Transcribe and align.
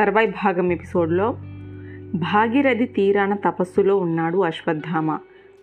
తర్వాయి 0.00 0.26
భాగం 0.26 0.72
ఎపిసోడ్లో 0.72 1.32
భాగీరథి 2.14 2.86
తీరాన 2.86 3.34
తపస్సులో 3.34 3.96
ఉన్నాడు 3.96 4.38
అశ్వత్థామ. 4.38 5.18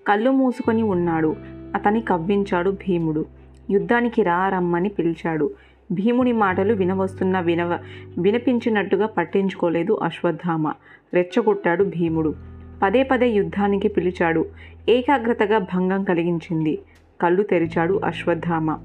కళ్ళు 0.07 0.31
మూసుకొని 0.31 0.83
ఉన్నాడు. 0.83 1.35
అతని 1.75 2.01
కవ్వించాడు 2.01 2.69
భీముడు. 2.69 3.25
యుద్ధానికి 3.69 4.23
రా 4.23 4.49
రమ్మని 4.49 4.89
పిలిచాడు. 4.89 5.51
భీముని 5.91 6.33
మాటలు 6.33 6.73
వినవస్తున్న 6.73 7.39
వినవ 7.39 7.79
వినిపించినట్టుగా 8.17 9.05
పట్టించుకోలేదు 9.05 9.99
అశ్వత్థామ. 10.03 10.73
రెచ్చగొట్టాడు 11.13 11.83
భీముడు. 11.83 12.35
పదే 12.83 13.03
పదే 13.03 13.29
యుద్ధానికి 13.29 13.87
పిలిచాడు. 13.87 14.45
ఏకాగ్రతగా 14.89 15.57
భంగం 15.57 16.03
కలిగించింది. 16.03 16.79
కళ్ళు 17.21 17.43
తెరిచాడు 17.43 18.01
అశ్వత్థామ. 18.05 18.77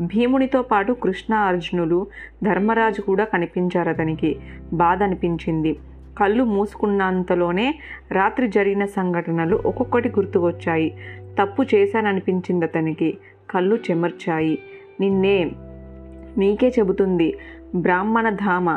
భీమునితో 0.00 0.62
పాటు 0.62 0.92
కృష్ణ 0.92 1.34
అర్జునులు 1.34 2.06
ధర్మరాజు 2.44 3.00
కూడా 3.00 3.24
కనిపించారు 3.24 3.88
అతనికి. 3.88 4.36
బాధ 4.72 5.02
అనిపించింది. 5.02 5.78
కళ్ళు 6.18 6.44
మూసుకున్నంతలోనే 6.44 7.78
రాత్రి 8.12 8.48
జరిగిన 8.48 8.84
సంఘటనలు 8.84 9.62
ఒక్కొక్కటి 9.66 10.08
గుర్తుకొచ్చాయి 10.08 10.98
తప్పు 11.40 11.64
చేశాననిపించింది 11.74 12.64
అతనికి. 12.64 13.18
కళ్ళు 13.50 13.76
చెమర్చాయి. 13.76 14.58
నిన్నే 15.00 15.50
నీకే 16.38 16.68
చెబుతుంది. 16.68 17.38
బ్రాహ్మణ 17.74 18.28
ధామ 18.28 18.70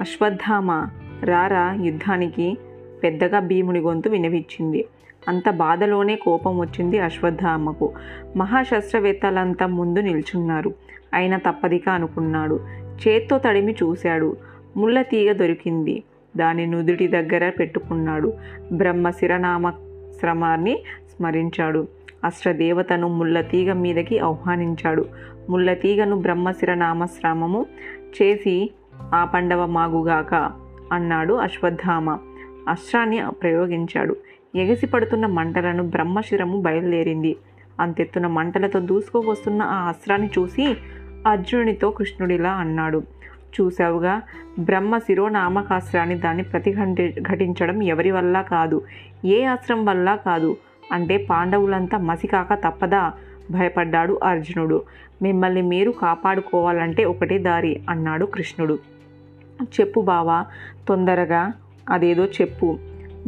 అశ్వత్థామ 0.00 0.88
రారా 1.24 1.76
యుద్ధానికి 1.82 2.58
పెద్దగా 3.02 3.40
భీముని 3.40 3.78
గొంతు 3.78 4.08
వినవిచ్చింది. 4.08 4.84
అంత 5.28 5.50
బాధలోనే 5.50 6.16
కోపం 6.16 6.58
వచ్చింది 6.58 6.98
అశ్వత్థామకు 6.98 7.92
మహాశస్త్రవేత్తలంతా 8.36 9.66
ముందు 9.66 9.98
నిల్చున్నారు. 9.98 10.74
అయినా 11.14 11.36
తప్పదిక 11.36 11.88
అనుకున్నాడు. 11.88 12.60
చేత్తో 13.08 13.38
తడిమి 13.38 13.72
చూశాడు. 13.72 14.36
ముళ్ళ 14.76 15.02
తీగ 15.02 15.32
దొరికింది. 15.32 16.02
దాని 16.36 16.66
నుదుటి 16.66 17.08
దగ్గర 17.08 17.50
పెట్టుకున్నాడు. 17.50 18.32
బ్రహ్మ 18.72 19.10
శిరనామ 19.10 19.70
శ్రమాన్ని 20.20 20.78
స్మరించాడు. 21.16 21.88
అష్టదేవతను 22.24 23.08
ముళ్ళ 23.08 23.40
తీగ 23.40 23.72
మీదకి 23.72 24.18
ఆహ్వానించాడు. 24.18 25.04
ముళ్ళ 25.50 25.74
తీగను 25.74 26.16
బ్రహ్మశిర 26.16 26.74
నామశ్రామము 26.74 27.66
చేసి 28.22 28.70
ఆ 29.14 29.24
పండవ 29.24 29.66
మాగుగాక 29.66 30.52
అన్నాడు 30.92 31.34
అశ్వత్థామ. 31.34 32.18
అస్త్రాన్ని 32.68 33.22
ప్రయోగించాడు. 33.42 34.16
ఎగసిపడుతున్న 34.56 35.26
మంటలను 35.26 35.82
బ్రహ్మశిరము 35.82 36.60
బయలుదేరింది. 36.60 37.36
అంతెత్తున 37.80 38.26
మంటలతో 38.26 38.80
దూసుకోవస్తున్న 38.80 39.62
ఆ 39.62 39.88
అస్త్రాన్ని 39.88 40.30
చూసి 40.38 40.76
అర్జునునితో 41.26 41.90
కృష్ణుడిలా 41.90 42.52
అన్నాడు. 42.52 43.02
చూశావుగా 43.60 44.22
బ్రహ్మ 44.58 44.98
శిరోనామకాస్త్రాన్ని 44.98 46.14
దాన్ని 46.14 46.42
ప్రతిఘటి 46.42 47.14
ఘటించడం 47.20 47.82
ఎవరి 47.82 48.10
వల్ల 48.10 48.40
కాదు 48.40 48.82
ఏ 49.24 49.44
అస్త్రం 49.44 49.84
వల్ల 49.84 50.18
కాదు 50.26 50.56
అంటే 50.92 51.16
పాండవులంతా 51.16 51.98
మసికాక 51.98 52.54
తప్పదా? 52.54 53.12
భయపడ్డాడు 53.50 54.20
అర్జునుడు. 54.22 54.82
మిమ్మల్ని 55.22 55.62
మీరు 55.62 55.90
కాపాడుకోవాలంటే 55.90 57.04
ఒకటే 57.04 57.38
దారి 57.38 57.82
అన్నాడు 57.88 58.26
కృష్ణుడు. 58.26 58.78
చెప్పు 59.62 60.00
బావా 60.00 60.46
తొందరగా 60.88 61.52
అదేదో 61.90 62.24
చెప్పు. 62.24 62.78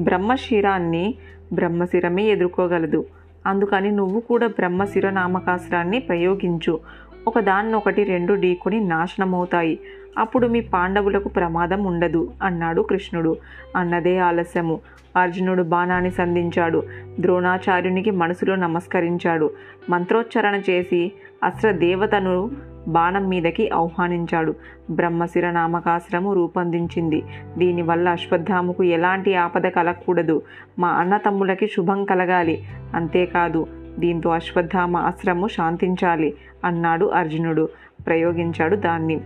బ్రహ్మశిరాన్ని 0.01 1.15
బ్రహ్మశిరమే 1.53 2.25
ఎదుర్కోగలదు. 2.25 3.05
అందుకని 3.47 3.91
నువ్వు 3.91 4.21
కూడా 4.21 4.47
బ్రహ్మశిర 4.47 5.11
నామకాస్త్రాన్ని 5.11 5.99
ప్రయోగించు. 5.99 6.81
ఒకదాన్నొకటి 7.29 8.05
రెండు 8.05 8.35
ఢీకొని 8.35 8.81
నాశనమవుతాయి. 8.81 9.79
అప్పుడు 10.19 10.47
మీ 10.47 10.61
పాండవులకు 10.61 11.29
ప్రమాదం 11.29 11.85
ఉండదు 11.85 12.33
అన్నాడు 12.43 12.83
కృష్ణుడు. 12.83 13.37
అన్నదే 13.77 14.19
ఆలస్యము. 14.19 14.81
అర్జునుడు 15.17 15.63
బాణాన్ని 15.63 16.11
సంధించాడు. 16.11 16.83
ద్రోణాచార్యునికి 17.21 18.11
మనసులో 18.11 18.57
నమస్కరించాడు. 18.57 19.51
మంత్రోచ్చారణ 19.91 20.61
చేసి 20.71 21.13
అస్త్రదేవతను 21.45 22.51
బాణం 22.89 23.29
మీదకి 23.29 23.71
ఆహ్వానించాడు. 23.71 24.55
బ్రహ్మశిర 24.91 25.51
నామకాశ్రము 25.51 26.33
రూపొందించింది. 26.33 27.23
దీనివల్ల 27.59 28.09
అశ్వత్థాముకు 28.09 28.85
ఎలాంటి 28.85 29.35
ఆపద 29.35 29.67
కలగకూడదు. 29.67 30.43
మా 30.79 30.89
అన్న 30.89 31.17
తమ్ములకి 31.17 31.67
శుభం 31.67 32.05
కలగాలి. 32.05 32.63
అంతేకాదు 32.95 33.67
దీంతో 33.99 34.31
అశ్వత్థామ 34.31 34.97
ఆశ్రము 34.97 35.49
శాంతించాలి 35.49 36.35
అన్నాడు 36.65 37.07
అర్జునుడు. 37.07 37.69
ప్రయోగించాడు 38.07 38.77
దాన్ని. 38.77 39.21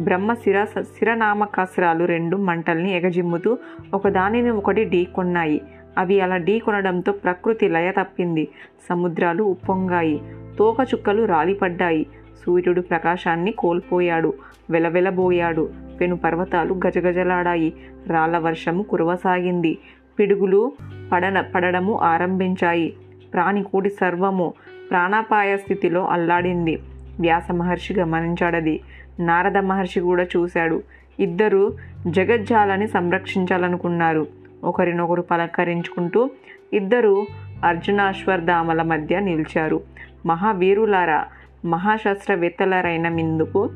బ్రహ్మ 0.00 0.34
శిర 0.34 0.64
శిరనామకాస్త్రాలు 0.64 2.04
రెండు 2.04 2.36
మంటల్ని 2.36 2.92
ఎగజిమ్ముతూ 2.92 3.58
ఒకదానిని 3.94 4.50
ఒకటి 4.50 4.84
ఢీకొన్నాయి 4.84 5.60
అవి 5.98 6.20
అలా 6.20 6.36
ఢీకొనడంతో 6.36 7.12
ప్రకృతి 7.12 7.68
లయ 7.68 7.90
తప్పింది. 7.90 8.48
సముద్రాలు 8.88 9.42
ఉప్పొంగాయి. 9.42 10.22
తోకచుక్కలు 10.58 11.24
రాలిపడ్డాయి. 11.24 12.06
సూర్యుడు 12.44 12.80
ప్రకాశాన్ని 12.80 13.52
కోల్పోయాడు 13.52 14.34
వెలవెలబోయాడు. 14.70 15.70
పెను 16.00 16.16
పర్వతాలు 16.16 16.80
గజగజలాడాయి. 16.86 17.72
రాళ్ళ 18.06 18.38
వర్షము 18.38 18.82
కురవసాగింది. 18.82 19.78
పిడుగులు 20.18 20.72
పడన 21.12 21.40
పడడము 21.40 22.00
ఆరంభించాయి. 22.00 22.96
ప్రాణికూడి 23.32 23.90
సర్వము 23.90 24.54
ప్రాణాపాయ 24.90 25.56
స్థితిలో 25.56 26.06
అల్లాడింది. 26.06 26.78
వ్యాస 27.20 27.50
మహర్షి 27.50 27.94
గమనించాడది. 27.94 28.80
నారద 29.20 29.56
మహర్షి 29.56 30.00
కూడా 30.00 30.22
చూశాడు. 30.22 30.82
ఇద్దరు 31.20 31.76
జగజ్జాలని 32.06 32.88
సంరక్షించాలనుకున్నారు. 32.88 34.26
ఒకరినొకరు 34.64 35.22
పలకరించుకుంటూ 35.22 36.30
ఇద్దరు 36.72 37.26
అర్జునాశ్వర్ధామల 37.64 38.82
మధ్య 38.82 39.20
నిలిచారు. 39.20 39.80
మహావీరులారా 40.26 41.26
మహాశాస్త్రవేత్తలరైన 41.64 43.08
మిందుకు 43.08 43.70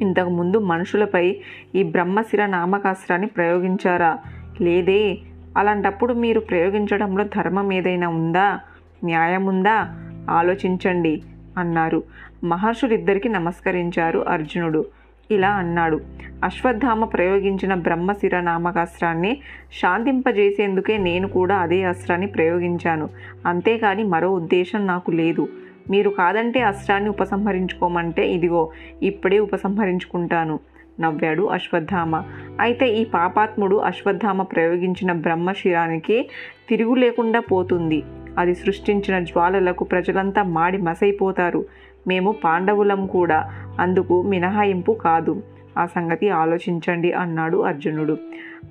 ఇంతకుముందు 0.00 0.58
మనుషులపై 0.58 1.36
ఈ 1.74 1.82
బ్రహ్మశిర 1.82 2.46
నామకాస్త్రాన్ని 2.46 3.26
ప్రయోగించారా? 3.26 4.18
లేదే 4.60 5.18
అలాంటప్పుడు 5.56 6.12
మీరు 6.12 6.40
ప్రయోగించడంలో 6.40 7.24
ధర్మం 7.24 7.72
ఏదైనా 7.72 8.08
ఉందా? 8.08 8.60
న్యాయం 9.04 9.46
ఉందా 9.46 9.88
ఆలోచించండి 10.30 11.22
అన్నారు. 11.58 12.02
మహర్షులిద్దరికి 12.44 13.28
నమస్కరించారు 13.28 14.18
అర్జునుడు. 14.18 14.84
ఇలా 15.30 15.50
అన్నాడు. 15.50 16.00
అశ్వత్థామ 16.44 17.04
ప్రయోగించిన 17.04 17.74
బ్రహ్మశిర 17.74 18.40
నామకాస్త్రాన్ని 18.40 19.40
శాంతింపజేసేందుకే 19.72 20.98
నేను 20.98 21.28
కూడా 21.28 21.56
అదే 21.56 21.84
అస్త్రాన్ని 21.84 22.26
ప్రయోగించాను. 22.26 23.08
అంతేకాని 23.46 24.04
మరో 24.04 24.30
ఉద్దేశం 24.30 24.86
నాకు 24.86 25.10
లేదు. 25.10 25.48
మీరు 25.90 26.10
కాదంటే 26.10 26.60
అస్త్రాన్ని 26.60 27.10
ఉపసంహరించుకోమంటే 27.10 28.32
ఇదిగో 28.32 28.70
ఇప్పుడే 29.02 29.38
ఉపసంహరించుకుంటాను 29.38 30.58
నవ్వాడు 31.00 31.42
అశ్వత్థామ. 31.42 32.22
అయితే 32.60 32.88
ఈ 32.88 33.04
పాపాత్ముడు 33.04 33.76
అశ్వత్థామ 33.76 34.42
ప్రయోగించిన 34.42 35.12
బ్రహ్మశిరానికి 35.12 36.28
తిరుగు 36.68 36.94
లేకుండా 36.94 37.40
పోతుంది. 37.40 38.02
అది 38.38 38.54
సృష్టించిన 38.54 39.24
జ్వాలలకు 39.24 39.84
ప్రజలంతా 39.84 40.42
మాడి 40.42 40.78
మసైపోతారు. 40.78 41.64
మేము 42.06 42.32
పాండవులం 42.32 43.06
కూడా 43.06 43.52
అందుకు 43.80 44.22
మినహాయింపు 44.22 44.92
కాదు. 44.92 45.42
ఆ 45.78 45.86
సంగతి 45.86 46.28
ఆలోచించండి 46.28 47.12
అన్నాడు 47.12 47.58
అర్జునుడు. 47.58 48.18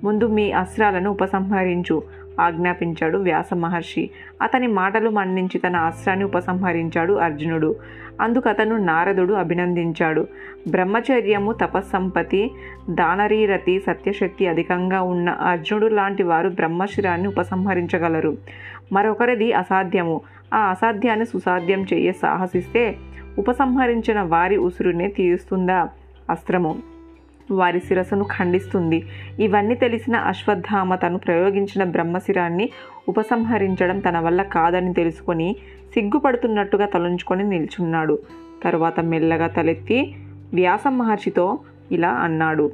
ముందు 0.04 0.26
మీ 0.26 0.52
అస్త్రాలను 0.52 1.10
ఉపసంహరించు. 1.10 2.02
ఆజ్ఞాపించాడు 2.40 3.18
వ్యాస 3.18 3.54
మహర్షి. 3.54 4.10
అతని 4.42 4.66
మాటలు 4.66 5.10
మన్నించి 5.10 5.58
తన 5.58 5.76
అస్త్రాన్ని 5.76 6.24
ఉపసంహరించాడు 6.24 7.12
అర్జునుడు. 7.12 7.76
అందుకు 8.20 8.48
అతను 8.48 8.76
నారదుడు 8.76 9.32
అభినందించాడు. 9.32 10.26
బ్రహ్మచర్యము 10.68 11.52
తపస్సంపతి 11.52 12.50
దానరీరతి 12.90 13.78
సత్యశక్తి 13.78 14.46
అధికంగా 14.46 15.02
ఉన్న 15.02 15.28
అర్జునుడు 15.28 15.86
లాంటి 15.86 16.22
వారు 16.22 16.48
బ్రహ్మశిరాన్ని 16.48 17.28
ఉపసంహరించగలరు. 17.28 18.36
మరొకరిది 18.92 19.52
అసాధ్యము. 19.52 20.20
ఆ 20.54 20.58
అసాధ్యాన్ని 20.58 21.26
సుసాధ్యం 21.26 21.86
చేయ 21.92 22.12
సాహసిస్తే 22.12 22.96
ఉపసంహరించిన 23.38 24.20
వారి 24.20 24.56
ఉసురునే 24.56 25.08
తీరుస్తుందా? 25.08 25.88
అస్త్రము. 26.30 26.93
వారి 27.50 27.80
శిరస్సును 27.80 28.24
ఖండిస్తుంది. 28.24 29.06
ఇవన్నీ 29.40 29.74
తెలిసిన 29.74 30.16
అశ్వత్థామ 30.16 30.94
తను 30.94 31.18
ప్రయోగించిన 31.18 31.84
బ్రహ్మశిరాన్ని 31.84 32.70
ఉపసంహరించడం 33.08 33.98
తన 34.00 34.18
వల్ల 34.18 34.42
కాదని 34.42 34.94
తెలుసుకొని 34.94 35.56
సిగ్గుపడుతున్నట్టుగా 35.94 36.86
తలంచుకొని 36.86 37.44
నిల్చున్నాడు. 37.44 38.18
తరువాత 38.64 39.00
మెల్లగా 39.00 39.46
తలెత్తి 39.46 40.14
వ్యాస 40.54 40.86
మహర్షితో 40.86 41.58
ఇలా 41.92 42.10
అన్నాడు. 42.10 42.72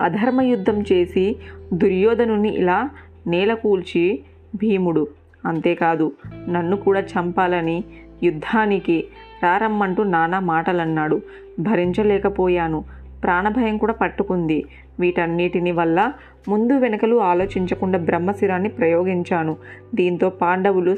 అధర్మ 0.00 0.40
యుద్ధం 0.40 0.82
చేసి 0.92 1.36
దుర్యోధనుని 1.72 2.48
ఇలా 2.48 2.90
నేలకూల్చి 3.26 4.22
భీముడు. 4.54 5.08
అంతేకాదు 5.46 6.12
నన్ను 6.48 6.76
కూడా 6.76 7.00
చంపాలని 7.00 7.84
యుద్ధానికి 8.22 9.04
రారమ్మంటూ 9.42 10.02
నానా 10.02 10.40
మాటలన్నాడు. 10.40 11.20
భరించలేకపోయాను. 11.60 12.95
ప్రాణభయం 13.26 13.76
కూడా 13.76 13.92
పట్టుకుంది. 13.92 14.64
వీటన్నిటిని 15.00 15.72
వల్ల 15.72 16.12
ముందు 16.48 16.72
వెనకలు 16.72 17.16
ఆలోచించకుండా 17.16 17.98
బ్రహ్మశిరాన్ని 17.98 18.68
ప్రయోగించాను. 18.68 19.56
దీంతో 19.94 20.30
పాండవులు 20.30 20.94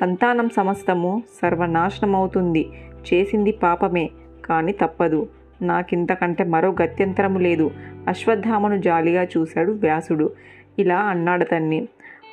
సంతానం 0.00 0.48
సమస్తము 0.48 1.22
సర్వనాశనమవుతుంది. 1.42 2.66
చేసింది 3.08 3.52
పాపమే 3.52 4.10
కానీ 4.44 4.72
తప్పదు. 4.72 5.28
నాకింతకంటే 5.62 6.44
మరో 6.44 6.74
గత్యంతరము 6.82 7.38
లేదు. 7.38 7.70
అశ్వత్థామను 8.08 8.76
జాలిగా 8.76 9.22
చూశాడు 9.24 9.72
వ్యాసుడు. 9.72 10.30
ఇలా 10.78 10.98
అన్నాడు 10.98 11.44
తన్ని 11.44 11.88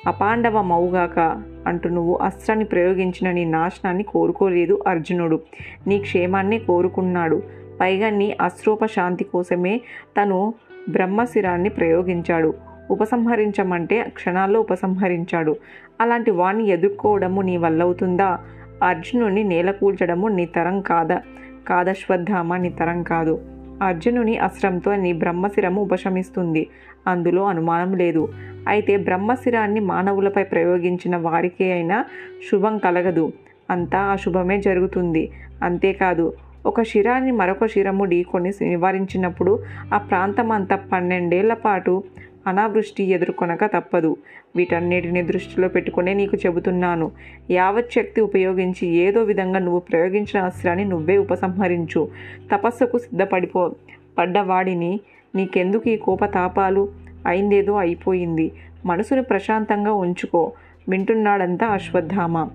అపాండవ 0.06 0.62
మౌగాక 0.62 1.18
అంటూ 1.66 1.88
నువ్వు 1.88 2.14
అస్త్రాన్ని 2.16 2.64
ప్రయోగించిన 2.64 3.30
నీ 3.30 3.44
నాశనాన్ని 3.44 4.02
కోరుకోలేదు 4.02 4.82
అర్జునుడు. 4.86 5.40
నీ 5.86 5.98
క్షేమాన్ని 5.98 6.58
కోరుకున్నాడు. 6.58 7.42
పైగా 7.80 8.10
నీ 8.10 8.36
అస్త్రోపశాంతి 8.40 9.24
కోసమే 9.24 9.80
తను 10.20 10.54
బ్రహ్మశిరాన్ని 10.88 11.68
ప్రయోగించాడు. 11.68 12.54
ఉపసంహరించమంటే 12.90 14.02
క్షణాల్లో 14.02 14.60
ఉపసంహరించాడు. 14.60 15.56
అలాంటి 16.00 16.30
వాణ్ణి 16.30 16.68
ఎదుర్కోవడము 16.68 17.40
నీ 17.40 17.56
వల్లవుతుందా? 17.56 18.38
అర్జునుని 18.82 19.44
నేలకూల్చడము 19.44 20.28
నీ 20.28 20.46
తరం 20.46 20.80
కాదా 20.80 21.22
కాదశ్వత్థామ 21.68 22.56
నీ 22.56 22.68
తరం 22.68 23.02
కాదు. 23.02 23.40
అర్జునుని 23.82 24.38
అస్త్రంతో 24.38 24.96
నీ 24.96 25.12
బ్రహ్మశిరము 25.12 25.82
ఉపశమిస్తుంది. 25.82 26.66
అందులో 27.06 27.44
అనుమానం 27.44 27.96
లేదు. 27.96 28.28
అయితే 28.68 28.96
బ్రహ్మశిరాన్ని 28.96 29.80
మానవులపై 29.80 30.42
ప్రయోగించిన 30.42 31.16
వారికే 31.16 31.72
అయినా 31.72 32.04
శుభం 32.50 32.78
కలగదు. 32.78 33.32
అంతా 33.70 33.98
అశుభమే 33.98 34.60
జరుగుతుంది. 34.60 35.30
అంతేకాదు 35.62 36.32
ఒక 36.66 36.82
శిరాన్ని 36.82 37.30
మరొక 37.30 37.66
శిరము 37.66 38.04
ఢీకొని 38.04 38.52
నివారించినప్పుడు 38.62 39.62
ఆ 39.94 39.98
ప్రాంతం 39.98 40.52
అంతా 40.52 40.76
పన్నెండేళ్ళ 40.92 41.54
పాటు 41.54 42.02
అనావృష్టి 42.46 43.02
ఎదుర్కొనక 43.04 43.64
తప్పదు. 43.64 44.16
వీటన్నిటిని 44.56 45.22
దృష్టిలో 45.22 45.68
పెట్టుకునే 45.68 46.14
నీకు 46.14 46.36
చెబుతున్నాను. 46.36 47.10
యావత్ 47.50 47.92
శక్తి 47.92 48.20
ఉపయోగించి 48.20 48.88
ఏదో 48.88 49.22
విధంగా 49.22 49.58
నువ్వు 49.58 49.78
ప్రయోగించిన 49.78 50.42
అస్త్రాన్ని 50.42 50.84
నువ్వే 50.84 51.16
ఉపసంహరించు. 51.16 52.08
తపస్సుకు 52.52 52.98
సిద్ధపడిపో. 52.98 53.74
పడ్డవాడిని 54.18 55.00
నీకెందుకు 55.34 55.88
ఈ 55.88 55.96
కోపతాపాలు? 55.96 56.88
అయిందేదో 57.26 57.76
అయిపోయింది. 57.76 58.52
మనసును 58.86 59.22
ప్రశాంతంగా 59.22 59.92
ఉంచుకో. 59.92 60.52
వింటున్నాడంతా 60.88 61.66
అశ్వత్థామ. 61.66 62.48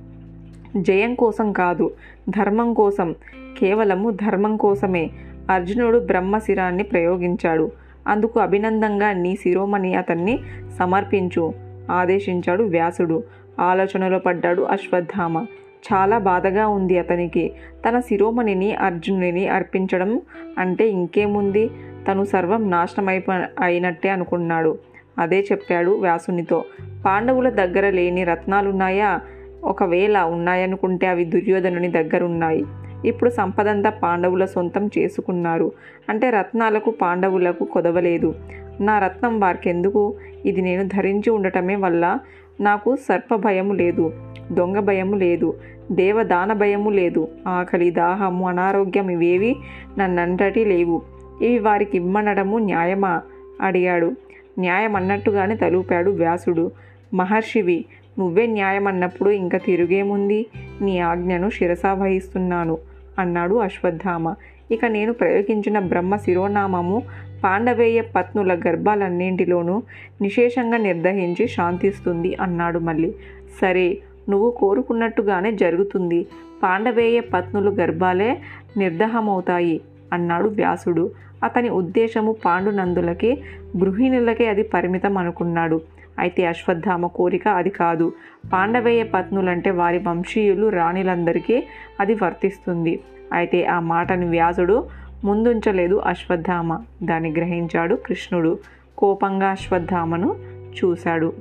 జయం 0.77 1.15
కోసం 1.15 1.51
కాదు 1.53 1.93
ధర్మం 2.29 2.73
కోసం. 2.73 3.15
కేవలము 3.59 4.09
ధర్మం 4.09 4.57
కోసమే. 4.57 5.09
అర్జునుడు 5.49 5.97
బ్రహ్మశిరాన్ని 5.97 6.83
ప్రయోగించాడు. 6.83 7.71
అందుకు 8.07 8.39
అభినందంగా 8.39 9.13
నీ 9.13 9.35
శిరోమణి 9.35 9.95
అతన్ని 9.95 10.39
సమర్పించు 10.79 11.53
ఆదేశించాడు 11.91 12.63
వ్యాసుడు. 12.63 13.23
ఆలోచనలో 13.59 14.19
పడ్డాడు 14.19 14.61
అశ్వత్థామ. 14.61 15.45
చాలా 15.93 16.17
బాధగా 16.17 16.67
ఉంది 16.67 16.99
అతనికి. 16.99 17.51
తన 17.89 17.99
శిరోమణిని 17.99 18.75
అర్జునుడిని 18.75 19.47
అర్పించడం 19.47 20.21
అంటే 20.57 20.89
ఇంకేముంది? 20.89 21.69
తను 22.07 22.23
సర్వం 22.23 22.71
నాశనమైపో 22.71 23.33
అయినట్టే 23.61 24.09
అనుకున్నాడు. 24.09 24.77
అదే 25.19 25.47
చెప్పాడు 25.51 25.91
వ్యాసునితో. 25.91 26.63
పాండవుల 27.05 27.49
దగ్గర 27.49 27.89
లేని 27.89 28.23
రత్నాలున్నాయా? 28.23 29.21
ఒకవేళ 29.65 30.19
ఉన్నాయనుకుంటే 30.19 31.07
అవి 31.07 31.25
దుర్యోధనుని 31.25 31.87
దగ్గరున్నాయి. 31.87 32.65
ఇప్పుడు 33.05 33.29
సంపదంతా 33.29 33.89
పాండవుల 33.89 34.45
సొంతం 34.45 34.89
చేసుకున్నారు. 34.97 35.71
అంటే 36.09 36.29
రత్నాలకు 36.29 36.91
పాండవులకు 36.91 37.63
కొదవలేదు. 37.63 38.35
నా 38.81 38.99
రత్నం 38.99 39.39
వారికెందుకు? 39.39 40.15
ఇది 40.45 40.61
నేను 40.61 40.87
ధరించి 40.87 41.29
ఉండటమే 41.29 41.75
వల్ల 41.75 42.19
నాకు 42.61 42.95
సర్ప 42.95 43.35
భయము 43.35 43.73
లేదు 43.73 44.13
దొంగ 44.51 44.79
భయము 44.79 45.15
లేదు 45.15 45.57
దేవదాన 45.91 46.53
భయము 46.53 46.89
లేదు. 46.89 47.27
ఆకలి 47.47 47.91
దాహము 47.91 48.49
అనారోగ్యం 48.49 49.09
ఇవేవి 49.09 49.55
నన్నంతటి 49.97 50.65
లేవు. 50.65 51.01
ఇవి 51.41 51.59
వారికి 51.59 51.97
ఇమ్మనడము 51.97 52.57
న్యాయమా? 52.57 53.21
అడిగాడు. 53.61 54.11
న్యాయం 54.59 54.95
అన్నట్టుగానే 54.95 55.55
తలూపాడు 55.55 56.11
వ్యాసుడు. 56.11 56.71
మహర్షివి 57.13 57.85
నువ్వే 58.19 58.45
న్యాయం 58.45 58.87
అన్నప్పుడు 58.87 59.29
ఇంకా 59.29 59.57
తిరుగేముంది? 59.57 60.45
నీ 60.81 60.99
ఆజ్ఞను 60.99 61.49
శిరసా 61.49 61.93
వహిస్తున్నాను 61.93 62.77
అన్నాడు 63.19 63.55
అశ్వత్థామ. 63.55 64.35
ఇక 64.71 64.85
నేను 64.85 65.13
ప్రయోగించిన 65.13 65.79
బ్రహ్మ 65.79 66.15
శిరోనామము 66.15 67.03
పాండవేయ 67.43 68.01
పత్నుల 68.01 68.53
గర్భాలన్నింటిలోనూ 68.67 69.81
నిశేషంగా 70.21 70.77
నిర్దహించి 70.77 71.47
శాంతిస్తుంది 71.47 72.35
అన్నాడు 72.41 72.79
మళ్ళీ. 72.79 73.15
సరే 73.61 73.97
నువ్వు 74.29 74.51
కోరుకున్నట్టుగానే 74.51 75.51
జరుగుతుంది. 75.51 76.25
పాండవేయ 76.63 77.19
పత్నులు 77.19 77.71
గర్భాలే 77.71 78.37
నిర్దహమవుతాయి 78.77 79.81
అన్నాడు 80.13 80.49
వ్యాసుడు. 80.49 81.11
అతని 81.43 81.69
ఉద్దేశము 81.69 82.35
పాండునందులకి 82.45 83.43
గృహిణులకే 83.77 84.45
అది 84.47 84.63
పరిమితం 84.63 85.17
అనుకున్నాడు 85.17 85.81
అయితే 86.19 86.45
అశ్వత్థామ 86.45 87.07
కోరిక 87.07 87.47
అది 87.47 87.69
కాదు. 87.69 88.13
పాండవేయ 88.53 89.03
పత్నులంటే 89.03 89.69
వారి 89.69 89.97
వంశీయులు 89.97 90.69
రాణిలందరికీ 90.69 91.63
అది 91.99 92.13
వర్తిస్తుంది. 92.13 92.99
అయితే 93.33 93.65
ఆ 93.65 93.79
మాటను 93.79 94.29
వ్యాసుడు 94.29 94.87
ముందుంచలేదు 95.23 95.95
అశ్వత్థామ. 95.95 96.83
దాన్ని 97.03 97.31
గ్రహించాడు 97.31 97.95
కృష్ణుడు. 97.95 98.59
కోపంగా 98.97 99.47
అశ్వత్థామను 99.47 100.35
చూశాడు. 100.83 101.33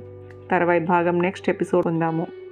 తర్వాయి 0.51 0.79
భాగం 0.79 1.21
నెక్స్ట్ 1.21 1.49
ఎపిసోడ్ 1.49 1.87
ఉందాము. 1.87 2.44